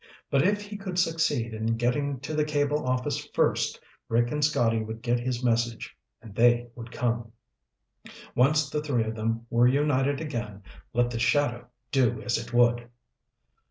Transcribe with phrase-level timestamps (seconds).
[0.31, 4.81] But if he could succeed in getting to the cable office first, Rick and Scotty
[4.81, 7.33] would get his message, and they would come.
[8.33, 12.89] Once the three of them were united again, let the shadow do as it would!